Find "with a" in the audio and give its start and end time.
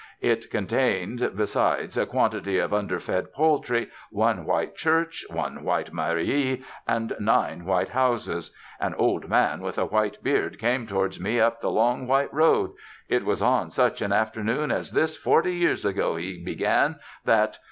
9.61-9.85